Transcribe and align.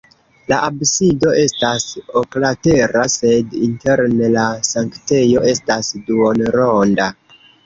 La 0.51 0.55
absido 0.67 1.33
estas 1.41 1.85
oklatera, 2.21 3.03
sed 3.17 3.53
interne 3.69 4.31
la 4.37 4.47
sanktejo 4.71 5.45
estas 5.53 5.93
duonronda. 6.11 7.09